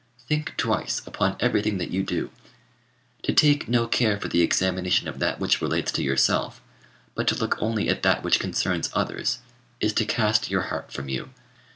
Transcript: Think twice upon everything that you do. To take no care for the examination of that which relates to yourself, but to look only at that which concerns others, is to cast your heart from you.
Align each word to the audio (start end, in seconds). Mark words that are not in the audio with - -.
Think 0.27 0.57
twice 0.57 0.99
upon 1.05 1.35
everything 1.39 1.77
that 1.77 1.91
you 1.91 2.01
do. 2.01 2.31
To 3.21 3.31
take 3.33 3.67
no 3.69 3.85
care 3.87 4.19
for 4.19 4.29
the 4.29 4.41
examination 4.41 5.07
of 5.07 5.19
that 5.19 5.39
which 5.39 5.61
relates 5.61 5.91
to 5.91 6.01
yourself, 6.01 6.59
but 7.13 7.27
to 7.27 7.35
look 7.35 7.61
only 7.61 7.87
at 7.87 8.01
that 8.01 8.23
which 8.23 8.39
concerns 8.39 8.89
others, 8.95 9.41
is 9.79 9.93
to 9.93 10.05
cast 10.05 10.49
your 10.49 10.61
heart 10.63 10.91
from 10.91 11.07
you. 11.07 11.29